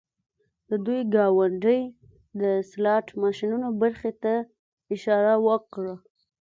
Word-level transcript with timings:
د 0.69 0.71
دوی 0.85 1.01
ګاونډۍ 1.13 1.81
د 2.41 2.43
سلاټ 2.71 3.05
ماشینونو 3.23 3.67
برخې 3.81 4.11
ته 4.23 4.33
اشاره 4.95 5.33
وکړه 5.47 5.95